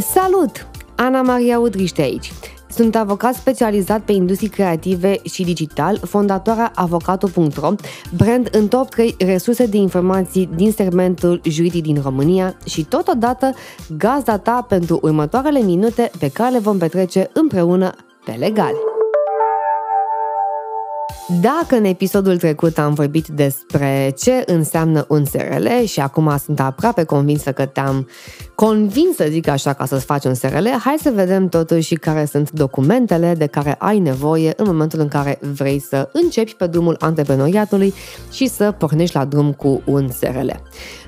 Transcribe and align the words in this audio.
Salut! 0.00 0.66
Ana 0.96 1.22
Maria 1.22 1.58
Udriște 1.58 2.02
aici. 2.02 2.32
Sunt 2.70 2.96
avocat 2.96 3.34
specializat 3.34 4.00
pe 4.00 4.12
industrii 4.12 4.48
creative 4.48 5.16
și 5.22 5.44
digital, 5.44 6.00
fondatoarea 6.04 6.72
avocato.ro, 6.74 7.74
brand 8.16 8.48
în 8.52 8.68
top 8.68 8.88
3 8.88 9.14
resurse 9.18 9.66
de 9.66 9.76
informații 9.76 10.48
din 10.54 10.72
segmentul 10.72 11.40
juridic 11.44 11.82
din 11.82 12.00
România 12.02 12.56
și 12.64 12.84
totodată 12.84 13.54
gazda 13.96 14.38
ta 14.38 14.66
pentru 14.68 14.98
următoarele 15.02 15.60
minute 15.60 16.10
pe 16.18 16.28
care 16.28 16.50
le 16.50 16.58
vom 16.58 16.78
petrece 16.78 17.30
împreună 17.32 17.94
pe 18.24 18.32
legale. 18.32 18.76
Dacă 21.40 21.76
în 21.76 21.84
episodul 21.84 22.36
trecut 22.36 22.78
am 22.78 22.94
vorbit 22.94 23.26
despre 23.26 24.14
ce 24.18 24.42
înseamnă 24.46 25.04
un 25.08 25.24
SRL 25.24 25.66
și 25.84 26.00
acum 26.00 26.36
sunt 26.44 26.60
aproape 26.60 27.04
convinsă 27.04 27.52
că 27.52 27.66
te-am 27.66 28.08
convins 28.60 29.16
să 29.16 29.26
zic 29.30 29.48
așa 29.48 29.72
ca 29.72 29.86
să-ți 29.86 30.04
faci 30.04 30.24
un 30.24 30.34
SRL, 30.34 30.66
hai 30.84 30.96
să 31.02 31.10
vedem 31.14 31.48
totuși 31.48 31.94
care 31.94 32.24
sunt 32.24 32.50
documentele 32.50 33.34
de 33.34 33.46
care 33.46 33.74
ai 33.78 33.98
nevoie 33.98 34.52
în 34.56 34.66
momentul 34.66 35.00
în 35.00 35.08
care 35.08 35.38
vrei 35.54 35.78
să 35.78 36.08
începi 36.12 36.54
pe 36.54 36.66
drumul 36.66 36.96
antreprenoriatului 36.98 37.94
și 38.32 38.48
să 38.48 38.74
pornești 38.78 39.16
la 39.16 39.24
drum 39.24 39.52
cu 39.52 39.82
un 39.84 40.08
SRL. 40.10 40.50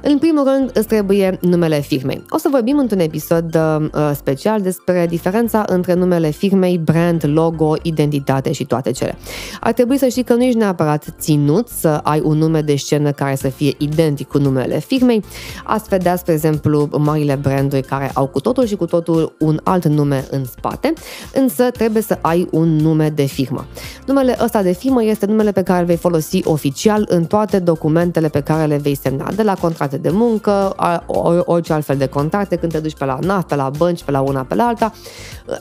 În 0.02 0.18
primul 0.18 0.44
rând 0.44 0.70
îți 0.74 0.86
trebuie 0.86 1.38
numele 1.40 1.80
firmei. 1.80 2.24
O 2.28 2.38
să 2.38 2.48
vorbim 2.50 2.78
într-un 2.78 2.98
episod 2.98 3.54
uh, 3.54 4.10
special 4.14 4.60
despre 4.60 5.06
diferența 5.08 5.64
între 5.66 5.94
numele 5.94 6.30
firmei, 6.30 6.78
brand, 6.78 7.22
logo, 7.26 7.74
identitate 7.82 8.52
și 8.52 8.64
toate 8.64 8.90
cele. 8.90 9.16
Ar 9.60 9.72
trebui 9.72 9.98
să 9.98 10.06
știi 10.06 10.22
că 10.22 10.34
nu 10.34 10.42
ești 10.42 10.58
neapărat 10.58 11.04
ținut 11.18 11.68
să 11.68 11.88
ai 11.88 12.20
un 12.24 12.38
nume 12.38 12.60
de 12.60 12.76
scenă 12.76 13.10
care 13.12 13.34
să 13.34 13.48
fie 13.48 13.74
identic 13.78 14.28
cu 14.28 14.38
numele 14.38 14.78
firmei. 14.78 15.24
Ați 15.64 15.88
vedea, 15.88 16.16
spre 16.16 16.32
exemplu, 16.32 16.88
marile 16.98 17.38
branduri 17.40 17.82
care 17.82 18.10
au 18.14 18.26
cu 18.26 18.40
totul 18.40 18.66
și 18.66 18.76
cu 18.76 18.86
totul 18.86 19.34
un 19.38 19.60
alt 19.64 19.86
nume 19.86 20.24
în 20.30 20.44
spate, 20.44 20.92
însă 21.34 21.70
trebuie 21.70 22.02
să 22.02 22.18
ai 22.20 22.48
un 22.50 22.76
nume 22.76 23.08
de 23.08 23.24
firmă. 23.24 23.66
Numele 24.06 24.36
ăsta 24.42 24.62
de 24.62 24.72
firmă 24.72 25.04
este 25.04 25.26
numele 25.26 25.52
pe 25.52 25.62
care 25.62 25.80
îl 25.80 25.86
vei 25.86 25.96
folosi 25.96 26.40
oficial 26.44 27.06
în 27.08 27.24
toate 27.24 27.58
documentele 27.58 28.28
pe 28.28 28.40
care 28.40 28.66
le 28.66 28.76
vei 28.76 28.94
semna, 28.94 29.32
de 29.32 29.42
la 29.42 29.54
contracte 29.54 29.96
de 29.96 30.10
muncă, 30.10 30.74
orice 31.44 31.72
altfel 31.72 31.96
de 31.96 32.06
contracte, 32.06 32.56
când 32.56 32.72
te 32.72 32.78
duci 32.78 32.96
pe 32.96 33.04
la 33.04 33.18
NAF, 33.20 33.44
pe 33.44 33.54
la 33.54 33.70
bănci, 33.78 34.02
pe 34.02 34.10
la 34.10 34.20
una, 34.20 34.42
pe 34.42 34.54
la 34.54 34.64
alta. 34.64 34.92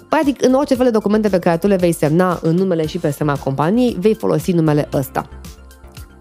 Practic, 0.09 0.45
în 0.45 0.54
orice 0.54 0.76
fel 0.76 0.86
de 0.86 0.92
documente 0.92 1.30
pe 1.30 1.39
care 1.39 1.58
tu 1.58 1.67
le 1.67 1.76
vei 1.76 1.92
semna 1.92 2.39
în 2.42 2.56
numele 2.56 2.86
și 2.86 2.98
pe 2.98 3.11
sema 3.11 3.36
companiei, 3.36 3.98
vei 4.00 4.14
folosi 4.14 4.52
numele 4.52 4.89
ăsta. 4.94 5.30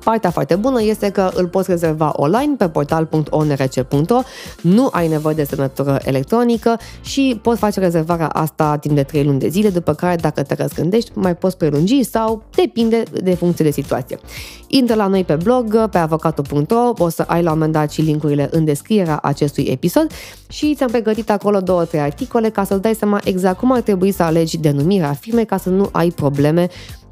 Partea 0.04 0.30
foarte 0.30 0.54
bună 0.54 0.82
este 0.82 1.10
că 1.10 1.30
îl 1.34 1.46
poți 1.46 1.70
rezerva 1.70 2.12
online 2.16 2.54
pe 2.58 2.68
portal.onrc.ro, 2.68 4.20
nu 4.62 4.88
ai 4.92 5.08
nevoie 5.08 5.34
de 5.34 5.44
semnătură 5.44 5.98
electronică 6.05 6.78
și 7.00 7.38
poți 7.42 7.58
face 7.58 7.80
rezervarea 7.80 8.28
asta 8.28 8.77
timp 8.77 8.94
de 8.94 9.02
3 9.02 9.24
luni 9.24 9.38
de 9.38 9.48
zile, 9.48 9.68
după 9.68 9.94
care 9.94 10.16
dacă 10.16 10.42
te 10.42 10.55
răzgândești 10.55 11.10
mai 11.14 11.36
poți 11.36 11.56
prelungi 11.56 12.02
sau 12.02 12.42
depinde 12.55 13.02
de 13.22 13.34
funcție 13.34 13.64
de 13.64 13.70
situație. 13.70 14.18
Intră 14.66 14.94
la 14.94 15.06
noi 15.06 15.24
pe 15.24 15.34
blog, 15.34 15.88
pe 15.88 15.98
avocatul.ro, 15.98 16.92
o 16.98 17.08
să 17.08 17.24
ai 17.27 17.42
la 17.42 17.50
un 17.50 17.56
moment 17.56 17.72
dat 17.72 17.90
și 17.90 18.00
linkurile 18.00 18.48
în 18.52 18.64
descrierea 18.64 19.18
acestui 19.22 19.64
episod 19.64 20.10
și 20.48 20.74
ți-am 20.74 20.90
pregătit 20.90 21.30
acolo 21.30 21.60
două, 21.60 21.84
trei 21.84 22.00
articole 22.00 22.50
ca 22.50 22.64
să-ți 22.64 22.83
dai 22.83 22.94
seama 22.94 23.20
exact 23.24 23.58
cum 23.58 23.72
ar 23.72 23.80
trebui 23.80 24.12
să 24.12 24.22
alegi 24.22 24.58
denumirea 24.58 25.12
firmei 25.12 25.46
ca 25.46 25.56
să 25.56 25.68
nu 25.68 25.88
ai 25.92 26.10
probleme 26.10 26.68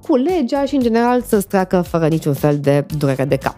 cu 0.09 0.17
legea 0.17 0.65
și, 0.65 0.75
în 0.75 0.81
general, 0.81 1.23
să-ți 1.23 1.47
treacă 1.47 1.81
fără 1.81 2.09
niciun 2.09 2.35
fel 2.35 2.59
de 2.59 2.87
durere 2.99 3.25
de 3.25 3.37
cap. 3.37 3.57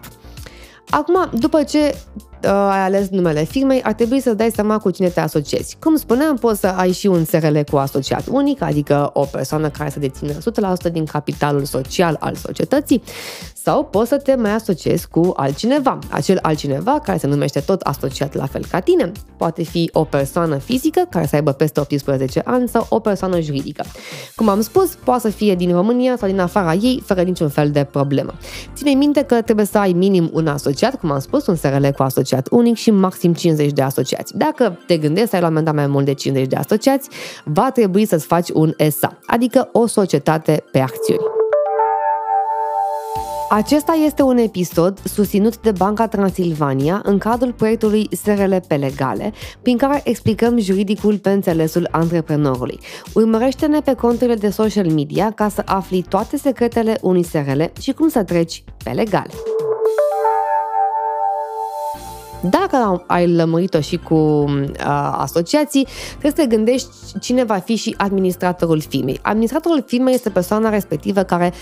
Acum, 0.89 1.29
după 1.39 1.63
ce 1.63 1.95
uh, 2.43 2.49
ai 2.49 2.79
ales 2.79 3.09
numele 3.09 3.43
firmei, 3.43 3.81
ar 3.83 3.93
trebui 3.93 4.19
să 4.19 4.33
dai 4.33 4.51
seama 4.51 4.77
cu 4.77 4.91
cine 4.91 5.07
te 5.07 5.19
asociezi. 5.19 5.77
Cum 5.79 5.95
spuneam, 5.95 6.35
poți 6.35 6.59
să 6.59 6.67
ai 6.67 6.91
și 6.91 7.07
un 7.07 7.25
SRL 7.25 7.57
cu 7.71 7.77
asociat 7.77 8.27
unic, 8.31 8.61
adică 8.61 9.09
o 9.13 9.25
persoană 9.25 9.69
care 9.69 9.89
să 9.89 9.99
dețină 9.99 10.33
100% 10.89 10.91
din 10.91 11.05
capitalul 11.05 11.65
social 11.65 12.17
al 12.19 12.35
societății, 12.35 13.03
sau 13.69 13.83
poți 13.83 14.09
să 14.09 14.17
te 14.17 14.35
mai 14.35 14.51
asociezi 14.51 15.07
cu 15.07 15.33
altcineva. 15.35 15.99
Acel 16.09 16.39
altcineva 16.41 16.99
care 16.99 17.17
se 17.17 17.27
numește 17.27 17.59
tot 17.59 17.81
asociat 17.81 18.35
la 18.35 18.45
fel 18.45 18.65
ca 18.71 18.79
tine. 18.79 19.11
Poate 19.37 19.63
fi 19.63 19.89
o 19.93 20.03
persoană 20.03 20.57
fizică 20.57 21.07
care 21.09 21.25
să 21.25 21.35
aibă 21.35 21.51
peste 21.51 21.79
18 21.79 22.41
ani 22.45 22.67
sau 22.67 22.85
o 22.89 22.99
persoană 22.99 23.39
juridică. 23.39 23.83
Cum 24.35 24.49
am 24.49 24.61
spus, 24.61 24.95
poate 25.03 25.21
să 25.21 25.29
fie 25.29 25.55
din 25.55 25.71
România 25.71 26.17
sau 26.17 26.29
din 26.29 26.39
afara 26.39 26.73
ei, 26.73 27.03
fără 27.05 27.21
niciun 27.21 27.49
fel 27.49 27.71
de 27.71 27.87
problemă. 27.91 28.33
Ține 28.75 28.91
minte 28.91 29.21
că 29.21 29.41
trebuie 29.41 29.65
să 29.65 29.77
ai 29.77 29.91
minim 29.91 30.29
un 30.33 30.47
asociat, 30.47 30.99
cum 30.99 31.11
am 31.11 31.19
spus, 31.19 31.47
un 31.47 31.55
SRL 31.55 31.87
cu 31.87 32.03
asociat 32.03 32.47
unic 32.51 32.75
și 32.75 32.91
maxim 32.91 33.33
50 33.33 33.71
de 33.71 33.81
asociați. 33.81 34.37
Dacă 34.37 34.79
te 34.87 34.97
gândești 34.97 35.29
să 35.29 35.35
ai 35.35 35.41
la 35.41 35.47
un 35.47 35.53
moment 35.53 35.75
dat 35.75 35.83
mai 35.85 35.93
mult 35.93 36.05
de 36.05 36.13
50 36.13 36.47
de 36.47 36.55
asociați, 36.55 37.09
va 37.43 37.71
trebui 37.71 38.05
să-ți 38.05 38.25
faci 38.25 38.49
un 38.49 38.73
SA, 38.99 39.17
adică 39.25 39.69
o 39.71 39.87
societate 39.87 40.63
pe 40.71 40.79
acțiuni. 40.79 41.38
Acesta 43.51 43.91
este 44.05 44.21
un 44.21 44.37
episod 44.37 44.99
susținut 45.03 45.61
de 45.61 45.71
Banca 45.71 46.07
Transilvania 46.07 47.01
în 47.03 47.17
cadrul 47.17 47.53
proiectului 47.53 48.07
SRL 48.11 48.55
pe 48.67 48.75
legale, 48.75 49.33
prin 49.61 49.77
care 49.77 50.01
explicăm 50.03 50.59
juridicul 50.59 51.17
pe 51.17 51.29
înțelesul 51.29 51.87
antreprenorului. 51.91 52.79
Urmărește-ne 53.13 53.79
pe 53.79 53.93
conturile 53.93 54.35
de 54.35 54.49
social 54.49 54.85
media 54.91 55.31
ca 55.31 55.49
să 55.49 55.61
afli 55.65 56.01
toate 56.01 56.37
secretele 56.37 56.97
unui 57.01 57.23
SRL 57.23 57.61
și 57.79 57.91
cum 57.91 58.07
să 58.07 58.23
treci 58.23 58.63
pe 58.83 58.89
legale. 58.89 59.31
Dacă 62.49 63.03
ai 63.07 63.33
lămurit-o 63.33 63.79
și 63.79 63.97
cu 63.97 64.15
uh, 64.15 64.75
asociații, 65.17 65.87
trebuie 66.09 66.31
să 66.31 66.41
te 66.41 66.55
gândești 66.55 66.89
cine 67.19 67.43
va 67.43 67.57
fi 67.57 67.75
și 67.75 67.95
administratorul 67.97 68.81
firmei. 68.81 69.19
Administratorul 69.21 69.83
firmei 69.87 70.13
este 70.13 70.29
persoana 70.29 70.69
respectivă 70.69 71.23
care 71.23 71.53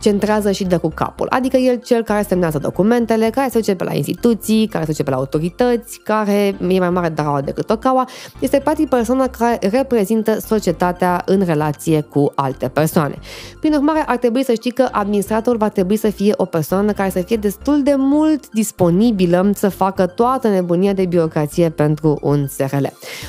centrează 0.00 0.50
și 0.50 0.64
dă 0.64 0.78
cu 0.78 0.88
capul. 0.88 1.26
Adică 1.30 1.56
el 1.56 1.80
cel 1.84 2.02
care 2.02 2.22
semnează 2.28 2.58
documentele, 2.58 3.30
care 3.30 3.48
se 3.50 3.58
duce 3.58 3.74
pe 3.74 3.84
la 3.84 3.94
instituții, 3.94 4.66
care 4.66 4.84
se 4.84 4.90
duce 4.90 5.02
pe 5.02 5.10
la 5.10 5.16
autorități, 5.16 6.00
care 6.04 6.32
e 6.68 6.78
mai 6.78 6.90
mare 6.90 7.08
daraua 7.08 7.40
decât 7.40 7.70
o 7.70 7.76
caua, 7.76 8.08
este 8.38 8.58
practic 8.58 8.88
persoana 8.88 9.28
care 9.28 9.58
reprezintă 9.70 10.40
societatea 10.40 11.22
în 11.26 11.42
relație 11.44 12.00
cu 12.00 12.32
alte 12.34 12.68
persoane. 12.68 13.18
Prin 13.60 13.72
urmare, 13.72 14.04
ar 14.06 14.16
trebui 14.16 14.44
să 14.44 14.52
știi 14.52 14.70
că 14.70 14.88
administratorul 14.92 15.58
va 15.58 15.68
trebui 15.68 15.96
să 15.96 16.10
fie 16.10 16.32
o 16.36 16.44
persoană 16.44 16.92
care 16.92 17.10
să 17.10 17.20
fie 17.20 17.36
destul 17.36 17.82
de 17.82 17.94
mult 17.96 18.50
disponibilă 18.50 19.50
să 19.54 19.68
facă 19.68 20.06
toată 20.06 20.48
nebunia 20.48 20.92
de 20.92 21.06
birocrație 21.06 21.70
pentru 21.70 22.18
un 22.22 22.46
SRL. 22.46 22.84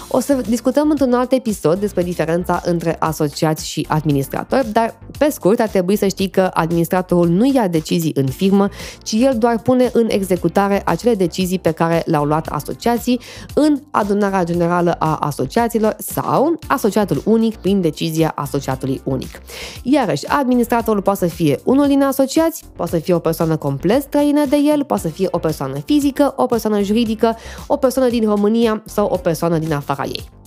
O 0.10 0.20
să 0.20 0.34
discutăm 0.48 0.90
într-un 0.90 1.14
alt 1.14 1.32
episod 1.32 1.80
despre 1.80 2.04
diferența 2.04 2.62
între 2.66 2.96
asociați 3.00 3.68
și 3.68 3.86
administratori, 3.90 4.72
dar 4.72 4.98
pe 5.18 5.30
scurt 5.30 5.60
ar 5.60 5.68
trebui 5.68 5.96
să 5.96 6.08
știi 6.08 6.30
că 6.30 6.50
administratorul 6.60 7.28
nu 7.28 7.52
ia 7.54 7.68
decizii 7.68 8.12
în 8.16 8.26
firmă, 8.26 8.70
ci 9.04 9.12
el 9.12 9.36
doar 9.38 9.60
pune 9.60 9.90
în 9.94 10.08
executare 10.10 10.82
acele 10.86 11.16
decizii 11.16 11.60
pe 11.60 11.72
care 11.72 12.04
le-au 12.06 12.24
luat 12.24 12.48
asociații 12.48 13.20
în 13.54 13.80
adunarea 13.92 14.44
generală 14.44 14.96
a 15.00 15.16
asociațiilor 15.16 15.96
sau 15.98 16.60
asociatul 16.68 17.22
unic 17.26 17.56
prin 17.56 17.82
decizia 17.82 18.32
asociatului 18.36 19.02
unic. 19.04 19.42
Iarăși, 19.84 20.28
administratorul 20.28 21.02
poate 21.02 21.28
să 21.28 21.36
fie 21.36 21.60
unul 21.64 21.88
din 21.88 22.04
asociați, 22.04 22.64
poate 22.76 22.92
să 22.92 23.02
fie 23.02 23.14
o 23.14 23.20
persoană 23.20 23.58
complet 23.58 24.02
străină 24.02 24.46
de 24.46 24.58
el, 24.74 24.84
poate 24.84 25.02
să 25.02 25.14
fie 25.14 25.28
o 25.32 25.38
persoană 25.38 25.80
fizică, 25.86 26.34
o 26.38 26.46
persoană 26.46 26.82
juridică, 26.82 27.36
o 27.68 27.78
persoană 27.78 28.10
din 28.10 28.26
România 28.26 28.82
sau 28.86 29.08
o 29.08 29.18
persoană 29.18 29.58
din 29.58 29.74
afara 29.74 30.04
ei. 30.04 30.39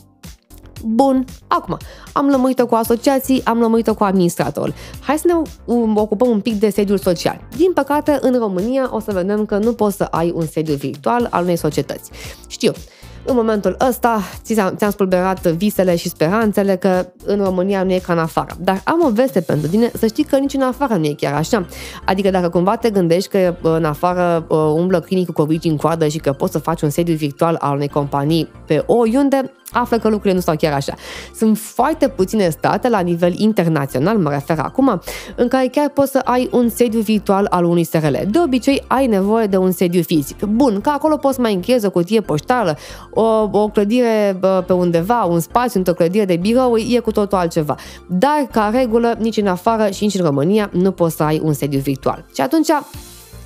Bun, 0.84 1.24
acum, 1.46 1.76
am 2.12 2.28
lămurit-o 2.28 2.66
cu 2.66 2.74
asociații, 2.74 3.44
am 3.44 3.60
lămurit-o 3.60 3.94
cu 3.94 4.04
administratorul. 4.04 4.74
Hai 5.00 5.18
să 5.18 5.26
ne 5.26 5.34
ocupăm 5.94 6.28
un 6.28 6.40
pic 6.40 6.54
de 6.54 6.70
sediul 6.70 6.98
social. 6.98 7.40
Din 7.56 7.72
păcate, 7.72 8.18
în 8.20 8.38
România 8.38 8.90
o 8.92 9.00
să 9.00 9.12
vedem 9.12 9.44
că 9.44 9.58
nu 9.58 9.72
poți 9.72 9.96
să 9.96 10.02
ai 10.02 10.32
un 10.34 10.46
sediu 10.46 10.74
virtual 10.74 11.28
al 11.30 11.42
unei 11.42 11.56
societăți. 11.56 12.10
Știu, 12.46 12.72
în 13.24 13.34
momentul 13.34 13.76
ăsta 13.88 14.20
ți-am 14.76 14.90
spulberat 14.90 15.46
visele 15.46 15.96
și 15.96 16.08
speranțele 16.08 16.76
că 16.76 17.06
în 17.24 17.44
România 17.44 17.82
nu 17.82 17.92
e 17.92 17.98
ca 17.98 18.12
în 18.12 18.18
afară. 18.18 18.54
Dar 18.60 18.80
am 18.84 19.00
o 19.04 19.10
veste 19.10 19.40
pentru 19.40 19.68
tine, 19.68 19.90
să 19.98 20.06
știi 20.06 20.24
că 20.24 20.36
nici 20.36 20.54
în 20.54 20.62
afară 20.62 20.94
nu 20.94 21.04
e 21.04 21.14
chiar 21.16 21.34
așa. 21.34 21.66
Adică 22.04 22.30
dacă 22.30 22.48
cumva 22.48 22.76
te 22.76 22.90
gândești 22.90 23.28
că 23.28 23.54
în 23.62 23.84
afară 23.84 24.46
umblă 24.74 25.00
clinicul 25.00 25.34
covici 25.34 25.64
în 25.64 25.76
coadă 25.76 26.08
și 26.08 26.18
că 26.18 26.32
poți 26.32 26.52
să 26.52 26.58
faci 26.58 26.82
un 26.82 26.90
sediu 26.90 27.14
virtual 27.14 27.56
al 27.60 27.74
unei 27.74 27.88
companii 27.88 28.50
pe 28.66 28.82
oriunde, 28.86 29.52
află 29.72 29.98
că 29.98 30.08
lucrurile 30.08 30.34
nu 30.34 30.40
stau 30.40 30.54
chiar 30.56 30.72
așa. 30.72 30.94
Sunt 31.34 31.58
foarte 31.58 32.08
puține 32.08 32.48
state 32.48 32.88
la 32.88 33.00
nivel 33.00 33.38
internațional, 33.38 34.18
mă 34.18 34.30
refer 34.30 34.58
acum, 34.58 35.00
în 35.36 35.48
care 35.48 35.66
chiar 35.66 35.88
poți 35.88 36.10
să 36.10 36.20
ai 36.24 36.48
un 36.52 36.68
sediu 36.68 37.00
virtual 37.00 37.46
al 37.50 37.64
unui 37.64 37.84
SRL. 37.84 38.16
De 38.30 38.38
obicei 38.44 38.84
ai 38.86 39.06
nevoie 39.06 39.46
de 39.46 39.56
un 39.56 39.70
sediu 39.70 40.02
fizic. 40.02 40.44
Bun, 40.44 40.80
că 40.80 40.90
acolo 40.90 41.16
poți 41.16 41.40
mai 41.40 41.54
închezi 41.54 41.86
o 41.86 41.90
cutie 41.90 42.20
poștală, 42.20 42.76
o, 43.14 43.48
o 43.52 43.68
clădire 43.68 44.38
pe 44.66 44.72
undeva, 44.72 45.24
un 45.24 45.40
spațiu 45.40 45.78
într-o 45.78 45.94
clădire 45.94 46.24
de 46.24 46.36
birou, 46.36 46.76
e 46.76 46.98
cu 46.98 47.10
totul 47.10 47.38
altceva. 47.38 47.76
Dar, 48.06 48.48
ca 48.50 48.70
regulă, 48.72 49.14
nici 49.18 49.36
în 49.36 49.46
afară 49.46 49.90
și 49.90 50.04
nici 50.04 50.14
în 50.14 50.24
România 50.24 50.70
nu 50.72 50.90
poți 50.90 51.16
să 51.16 51.22
ai 51.22 51.40
un 51.44 51.52
sediu 51.52 51.78
virtual. 51.78 52.24
Și 52.34 52.40
atunci 52.40 52.68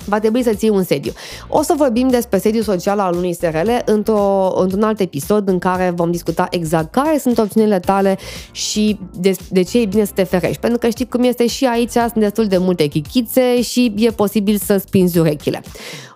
va 0.07 0.19
trebui 0.19 0.43
să 0.43 0.53
ții 0.53 0.69
un 0.69 0.83
sediu. 0.83 1.11
O 1.47 1.61
să 1.61 1.73
vorbim 1.77 2.07
despre 2.07 2.37
sediul 2.37 2.63
social 2.63 2.99
al 2.99 3.15
unui 3.15 3.33
SRL 3.33 3.69
într-o, 3.85 4.53
într-un 4.61 4.83
alt 4.83 4.99
episod 4.99 5.47
în 5.47 5.59
care 5.59 5.93
vom 5.95 6.11
discuta 6.11 6.47
exact 6.49 6.91
care 6.91 7.17
sunt 7.17 7.37
opțiunile 7.37 7.79
tale 7.79 8.17
și 8.51 8.99
de, 9.13 9.35
de 9.49 9.61
ce 9.61 9.81
e 9.81 9.85
bine 9.85 10.05
să 10.05 10.11
te 10.15 10.23
ferești. 10.23 10.59
Pentru 10.59 10.79
că 10.79 10.89
știi 10.89 11.07
cum 11.07 11.23
este 11.23 11.47
și 11.47 11.65
aici, 11.65 11.91
sunt 11.91 12.13
destul 12.13 12.45
de 12.45 12.57
multe 12.57 12.85
chichițe 12.85 13.61
și 13.61 13.93
e 13.97 14.09
posibil 14.09 14.57
să 14.57 14.77
spinzi 14.77 15.17
urechile. 15.17 15.61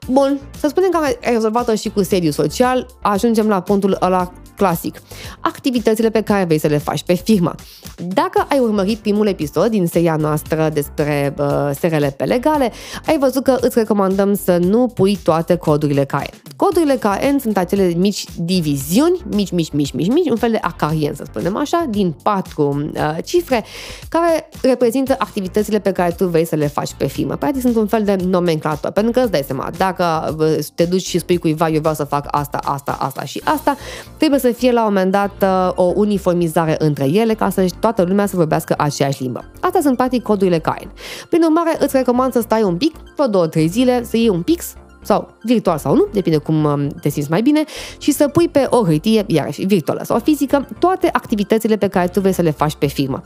Bun, 0.07 0.39
să 0.59 0.67
spunem 0.67 0.89
că 0.89 0.97
ai 0.97 1.17
rezolvat-o 1.21 1.75
și 1.75 1.89
cu 1.89 2.03
sediu 2.03 2.31
social, 2.31 2.85
ajungem 3.01 3.47
la 3.47 3.61
punctul 3.61 3.97
ăla 4.01 4.31
clasic. 4.61 5.01
Activitățile 5.39 6.09
pe 6.09 6.21
care 6.21 6.43
vrei 6.43 6.57
să 6.57 6.67
le 6.67 6.77
faci 6.77 7.03
pe 7.03 7.13
firmă. 7.13 7.55
Dacă 7.95 8.45
ai 8.49 8.59
urmărit 8.59 8.97
primul 8.97 9.27
episod 9.27 9.65
din 9.65 9.87
seria 9.87 10.15
noastră 10.15 10.69
despre 10.73 11.33
uh, 11.37 11.69
SRLP 11.79 12.21
legale, 12.23 12.71
ai 13.05 13.17
văzut 13.19 13.43
că 13.43 13.57
îți 13.61 13.77
recomandăm 13.79 14.33
să 14.33 14.57
nu 14.57 14.87
pui 14.87 15.19
toate 15.23 15.55
codurile 15.55 16.05
KN. 16.05 16.29
Codurile 16.55 16.95
KN 16.95 17.37
sunt 17.39 17.57
acele 17.57 17.93
mici 17.97 18.25
diviziuni, 18.37 19.21
mici, 19.29 19.51
mici, 19.51 19.71
mici, 19.71 19.91
mici, 19.91 20.07
mici, 20.07 20.29
un 20.29 20.35
fel 20.35 20.51
de 20.51 20.57
acarien, 20.61 21.13
să 21.15 21.23
spunem 21.25 21.55
așa, 21.57 21.85
din 21.89 22.15
patru 22.23 22.91
uh, 22.93 23.17
cifre, 23.23 23.63
care 24.09 24.49
reprezintă 24.61 25.15
activitățile 25.17 25.79
pe 25.79 25.91
care 25.91 26.11
tu 26.11 26.27
vrei 26.27 26.45
să 26.45 26.55
le 26.55 26.67
faci 26.67 26.93
pe 26.97 27.07
firmă. 27.07 27.35
Practic 27.35 27.61
sunt 27.61 27.75
un 27.75 27.87
fel 27.87 28.03
de 28.03 28.15
nomenclator, 28.27 28.91
pentru 28.91 29.11
că 29.11 29.19
îți 29.19 29.31
dai 29.31 29.43
seama, 29.45 29.71
dacă 29.77 30.35
uh, 30.39 30.57
te 30.75 30.85
duci 30.85 31.05
și 31.05 31.19
spui 31.19 31.37
cuiva, 31.37 31.69
eu 31.69 31.79
vreau 31.79 31.95
să 31.95 32.03
fac 32.03 32.27
asta, 32.31 32.59
asta, 32.63 32.97
asta 32.99 33.23
și 33.23 33.41
asta, 33.43 33.75
trebuie 34.17 34.39
să 34.39 34.50
fie 34.51 34.71
la 34.71 34.85
un 34.85 34.93
moment 34.93 35.11
dat 35.11 35.31
uh, 35.41 35.71
o 35.75 35.93
uniformizare 35.95 36.75
între 36.79 37.05
ele 37.05 37.33
ca 37.33 37.49
să 37.49 37.65
toată 37.79 38.03
lumea 38.03 38.25
să 38.25 38.35
vorbească 38.35 38.73
aceeași 38.77 39.21
limbă. 39.21 39.51
Astea 39.59 39.81
sunt 39.81 39.97
practic 39.97 40.23
codurile 40.23 40.59
Kain. 40.59 40.91
Prin 41.29 41.43
urmare, 41.43 41.75
îți 41.79 41.97
recomand 41.97 42.33
să 42.33 42.41
stai 42.41 42.63
un 42.63 42.77
pic, 42.77 42.95
vreo 43.15 43.27
două, 43.27 43.47
trei 43.47 43.67
zile, 43.67 44.03
să 44.03 44.17
iei 44.17 44.29
un 44.29 44.41
pix 44.41 44.73
sau 45.03 45.33
virtual 45.43 45.77
sau 45.77 45.95
nu, 45.95 46.07
depinde 46.13 46.37
cum 46.37 46.63
um, 46.63 46.87
te 46.87 47.09
simți 47.09 47.29
mai 47.29 47.41
bine, 47.41 47.63
și 47.97 48.11
să 48.11 48.27
pui 48.27 48.49
pe 48.49 48.67
o 48.69 48.85
hârtie, 48.85 49.23
iarăși 49.27 49.65
virtuală 49.65 50.01
sau 50.03 50.19
fizică, 50.19 50.67
toate 50.79 51.09
activitățile 51.11 51.77
pe 51.77 51.87
care 51.87 52.07
tu 52.07 52.19
vrei 52.19 52.33
să 52.33 52.41
le 52.41 52.51
faci 52.51 52.75
pe 52.75 52.85
firmă. 52.85 53.21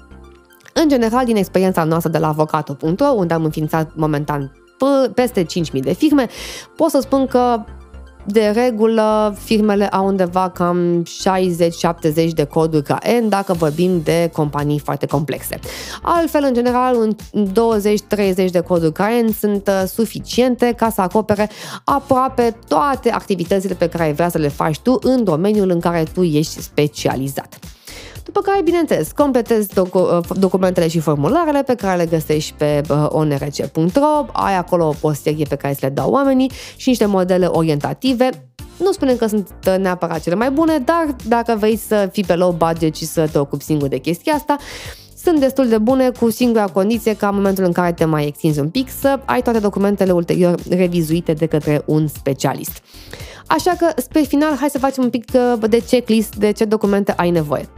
În 0.73 0.87
general, 0.89 1.25
din 1.25 1.35
experiența 1.35 1.83
noastră 1.83 2.11
de 2.11 2.17
la 2.17 2.27
avocato.ro, 2.27 3.05
unde 3.05 3.33
am 3.33 3.43
înființat 3.43 3.91
momentan 3.95 4.51
peste 5.13 5.43
5.000 5.43 5.47
de 5.81 5.93
firme, 5.93 6.27
pot 6.75 6.89
să 6.89 6.99
spun 7.01 7.25
că 7.25 7.63
de 8.25 8.51
regulă, 8.53 9.35
firmele 9.43 9.87
au 9.87 10.05
undeva 10.05 10.49
cam 10.49 11.03
60-70 11.03 12.29
de 12.33 12.43
coduri 12.43 12.83
ca 12.83 12.99
N 13.21 13.29
dacă 13.29 13.53
vorbim 13.53 14.01
de 14.03 14.29
companii 14.33 14.79
foarte 14.79 15.05
complexe. 15.05 15.59
Altfel, 16.01 16.43
în 16.43 16.53
general, 16.53 16.95
un 16.95 17.15
20-30 18.45 18.49
de 18.51 18.59
coduri 18.59 18.91
ca 18.91 19.07
N 19.25 19.31
sunt 19.39 19.67
uh, 19.67 19.83
suficiente 19.87 20.73
ca 20.77 20.89
să 20.89 21.01
acopere 21.01 21.49
aproape 21.83 22.55
toate 22.67 23.11
activitățile 23.11 23.73
pe 23.73 23.89
care 23.89 24.03
ai 24.03 24.13
vrea 24.13 24.29
să 24.29 24.37
le 24.37 24.47
faci 24.47 24.79
tu 24.79 24.99
în 25.01 25.23
domeniul 25.23 25.69
în 25.69 25.79
care 25.79 26.03
tu 26.13 26.23
ești 26.23 26.61
specializat. 26.61 27.59
După 28.25 28.41
care, 28.41 28.61
bineînțeles, 28.61 29.11
completezi 29.11 29.73
docu- 29.73 29.99
uh, 29.99 30.37
documentele 30.39 30.87
și 30.87 30.99
formularele 30.99 31.63
pe 31.63 31.75
care 31.75 31.97
le 31.97 32.05
găsești 32.05 32.53
pe 32.57 32.81
uh, 32.89 33.05
onrc.ro, 33.09 34.25
ai 34.31 34.55
acolo 34.55 34.95
o 35.01 35.13
serie 35.13 35.45
pe 35.49 35.55
care 35.55 35.73
să 35.73 35.79
le 35.81 35.89
dau 35.89 36.11
oamenii 36.11 36.51
și 36.75 36.89
niște 36.89 37.05
modele 37.05 37.45
orientative 37.45 38.29
nu 38.77 38.91
spunem 38.91 39.15
că 39.15 39.27
sunt 39.27 39.49
uh, 39.67 39.75
neapărat 39.77 40.21
cele 40.21 40.35
mai 40.35 40.51
bune, 40.51 40.77
dar 40.77 41.15
dacă 41.27 41.55
vrei 41.59 41.77
să 41.77 42.09
fii 42.11 42.23
pe 42.23 42.35
low 42.35 42.51
budget 42.51 42.95
și 42.95 43.05
să 43.05 43.27
te 43.31 43.37
ocupi 43.37 43.63
singur 43.63 43.87
de 43.87 43.97
chestia 43.97 44.33
asta, 44.33 44.57
sunt 45.23 45.39
destul 45.39 45.67
de 45.67 45.77
bune 45.77 46.09
cu 46.19 46.29
singura 46.29 46.65
condiție 46.65 47.15
ca 47.15 47.27
în 47.27 47.35
momentul 47.35 47.63
în 47.63 47.71
care 47.71 47.93
te 47.93 48.05
mai 48.05 48.27
extinzi 48.27 48.59
un 48.59 48.69
pic 48.69 48.89
să 48.99 49.19
ai 49.25 49.41
toate 49.41 49.59
documentele 49.59 50.11
ulterior 50.11 50.55
revizuite 50.69 51.33
de 51.33 51.45
către 51.45 51.81
un 51.85 52.07
specialist. 52.07 52.81
Așa 53.47 53.71
că, 53.77 54.01
spre 54.01 54.21
final, 54.21 54.55
hai 54.59 54.69
să 54.69 54.79
facem 54.79 55.03
un 55.03 55.09
pic 55.09 55.31
de 55.69 55.83
checklist 55.87 56.35
de 56.35 56.51
ce 56.51 56.65
documente 56.65 57.13
ai 57.17 57.29
nevoie. 57.29 57.69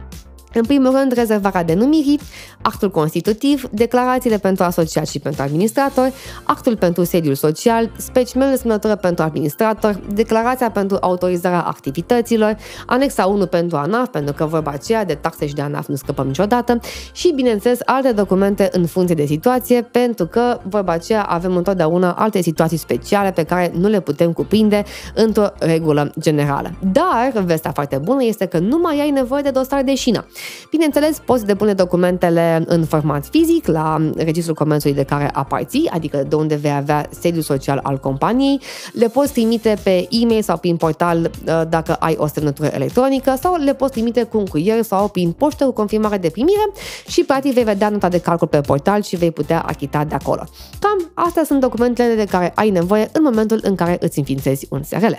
În 0.54 0.62
primul 0.62 0.92
rând, 0.92 1.12
rezervarea 1.12 1.64
denumirii, 1.64 2.20
actul 2.62 2.90
constitutiv, 2.90 3.68
declarațiile 3.70 4.38
pentru 4.38 4.64
asociați 4.64 5.10
și 5.10 5.18
pentru 5.18 5.42
administratori, 5.42 6.12
actul 6.42 6.76
pentru 6.76 7.04
sediul 7.04 7.34
social, 7.34 7.90
specimenul 7.96 8.52
de 8.52 8.58
semnătură 8.58 8.96
pentru 8.96 9.24
administrator, 9.24 10.00
declarația 10.14 10.70
pentru 10.70 10.96
autorizarea 11.00 11.60
activităților, 11.60 12.56
anexa 12.86 13.26
1 13.26 13.46
pentru 13.46 13.76
ANAF, 13.76 14.08
pentru 14.08 14.34
că 14.34 14.44
vorba 14.44 14.70
aceea 14.70 15.04
de 15.04 15.14
taxe 15.14 15.46
și 15.46 15.54
de 15.54 15.62
ANAF 15.62 15.86
nu 15.86 15.94
scăpăm 15.94 16.26
niciodată, 16.26 16.80
și, 17.12 17.32
bineînțeles, 17.34 17.78
alte 17.84 18.12
documente 18.12 18.68
în 18.72 18.86
funcție 18.86 19.14
de 19.14 19.26
situație, 19.26 19.82
pentru 19.82 20.26
că 20.26 20.60
vorba 20.62 20.92
aceea 20.92 21.22
avem 21.22 21.56
întotdeauna 21.56 22.12
alte 22.12 22.42
situații 22.42 22.76
speciale 22.76 23.30
pe 23.30 23.42
care 23.42 23.72
nu 23.74 23.88
le 23.88 24.00
putem 24.00 24.32
cuprinde 24.32 24.84
într-o 25.14 25.46
regulă 25.58 26.12
generală. 26.20 26.70
Dar, 26.92 27.32
vestea 27.44 27.70
foarte 27.70 27.96
bună 27.96 28.24
este 28.24 28.46
că 28.46 28.58
nu 28.58 28.78
mai 28.78 29.00
ai 29.00 29.10
nevoie 29.10 29.42
de 29.42 29.50
dosar 29.50 29.82
de 29.82 29.94
șină. 29.94 30.26
Bineînțeles, 30.70 31.18
poți 31.24 31.46
depune 31.46 31.72
documentele 31.72 32.64
în 32.66 32.84
format 32.84 33.26
fizic 33.26 33.66
la 33.66 34.10
Registrul 34.16 34.54
Comerțului 34.54 34.96
de 34.96 35.02
care 35.02 35.30
aparții, 35.32 35.88
adică 35.92 36.24
de 36.28 36.34
unde 36.34 36.54
vei 36.54 36.74
avea 36.74 37.08
sediul 37.20 37.42
social 37.42 37.80
al 37.82 37.98
companiei, 37.98 38.60
le 38.92 39.08
poți 39.08 39.32
trimite 39.32 39.76
pe 39.82 40.06
e-mail 40.10 40.42
sau 40.42 40.58
prin 40.58 40.76
portal 40.76 41.30
uh, 41.46 41.62
dacă 41.68 41.94
ai 41.94 42.14
o 42.18 42.26
semnătură 42.26 42.70
electronică 42.72 43.36
sau 43.40 43.56
le 43.56 43.74
poți 43.74 43.92
trimite 43.92 44.22
cu 44.22 44.38
un 44.38 44.46
curier 44.46 44.82
sau 44.82 45.08
prin 45.08 45.32
poștă 45.32 45.64
cu 45.64 45.72
confirmare 45.72 46.16
de 46.16 46.28
primire 46.28 46.70
și 47.06 47.24
practic 47.24 47.54
vei 47.54 47.64
vedea 47.64 47.88
nota 47.88 48.08
de 48.08 48.20
calcul 48.20 48.46
pe 48.46 48.60
portal 48.60 49.02
și 49.02 49.16
vei 49.16 49.30
putea 49.30 49.60
achita 49.60 50.04
de 50.04 50.14
acolo. 50.14 50.44
Cam 50.78 51.10
astea 51.14 51.44
sunt 51.44 51.60
documentele 51.60 52.14
de 52.14 52.24
care 52.24 52.52
ai 52.54 52.70
nevoie 52.70 53.08
în 53.12 53.22
momentul 53.22 53.60
în 53.62 53.74
care 53.74 53.96
îți 54.00 54.18
înființezi 54.18 54.66
un 54.70 54.82
SRL. 54.82 55.14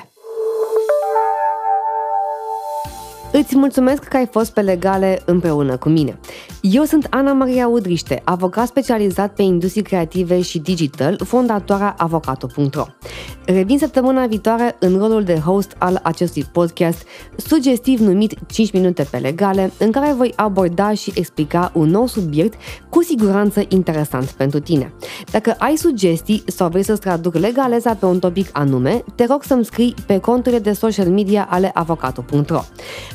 Îți 3.31 3.57
mulțumesc 3.57 4.03
că 4.03 4.17
ai 4.17 4.27
fost 4.31 4.53
pe 4.53 4.61
legale 4.61 5.21
împreună 5.25 5.77
cu 5.77 5.89
mine. 5.89 6.19
Eu 6.61 6.83
sunt 6.83 7.07
Ana 7.09 7.33
Maria 7.33 7.67
Udriște, 7.67 8.21
avocat 8.23 8.67
specializat 8.67 9.33
pe 9.33 9.41
industrie 9.41 9.81
creative 9.81 10.41
și 10.41 10.59
digital, 10.59 11.19
fondatoarea 11.25 11.95
avocato.ro. 11.97 12.85
Revin 13.45 13.77
săptămâna 13.77 14.25
viitoare 14.25 14.75
în 14.79 14.97
rolul 14.97 15.23
de 15.23 15.35
host 15.35 15.75
al 15.77 15.99
acestui 16.03 16.43
podcast, 16.51 17.07
sugestiv 17.35 17.99
numit 17.99 18.33
5 18.47 18.71
minute 18.71 19.07
pe 19.11 19.17
legale, 19.17 19.71
în 19.77 19.91
care 19.91 20.13
voi 20.13 20.33
aborda 20.35 20.93
și 20.93 21.11
explica 21.15 21.71
un 21.73 21.89
nou 21.89 22.07
subiect 22.07 22.59
cu 22.89 23.03
siguranță 23.03 23.61
interesant 23.67 24.25
pentru 24.29 24.59
tine. 24.59 24.93
Dacă 25.31 25.55
ai 25.57 25.75
sugestii 25.75 26.43
sau 26.45 26.69
vrei 26.69 26.83
să-ți 26.83 27.01
traduc 27.01 27.35
legaleza 27.35 27.93
pe 27.93 28.05
un 28.05 28.19
topic 28.19 28.49
anume, 28.51 29.03
te 29.15 29.25
rog 29.25 29.43
să-mi 29.43 29.65
scrii 29.65 29.93
pe 30.05 30.19
conturile 30.19 30.61
de 30.61 30.73
social 30.73 31.07
media 31.07 31.47
ale 31.49 31.71
avocato.ro. 31.73 32.61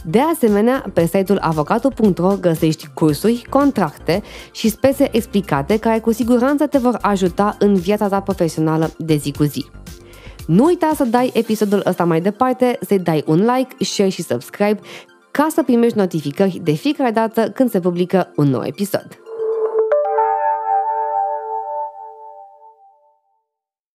De 0.06 0.20
asemenea, 0.20 0.84
pe 0.92 1.06
site-ul 1.06 1.38
avocatul.ro 1.40 2.36
găsești 2.40 2.88
cursuri, 2.94 3.46
contracte 3.50 4.22
și 4.52 4.68
spese 4.68 5.08
explicate 5.12 5.78
care 5.78 5.98
cu 5.98 6.12
siguranță 6.12 6.66
te 6.66 6.78
vor 6.78 6.98
ajuta 7.00 7.56
în 7.58 7.74
viața 7.74 8.08
ta 8.08 8.20
profesională 8.20 8.90
de 8.98 9.16
zi 9.16 9.32
cu 9.32 9.42
zi. 9.42 9.66
Nu 10.46 10.64
uita 10.64 10.92
să 10.94 11.04
dai 11.04 11.30
episodul 11.34 11.82
ăsta 11.86 12.04
mai 12.04 12.20
departe, 12.20 12.78
să-i 12.86 12.98
dai 12.98 13.22
un 13.26 13.38
like, 13.38 13.84
share 13.84 14.10
și 14.10 14.22
subscribe 14.22 14.80
ca 15.30 15.46
să 15.50 15.62
primești 15.62 15.98
notificări 15.98 16.60
de 16.62 16.72
fiecare 16.72 17.10
dată 17.10 17.50
când 17.50 17.70
se 17.70 17.80
publică 17.80 18.32
un 18.36 18.48
nou 18.48 18.62
episod. 18.64 19.06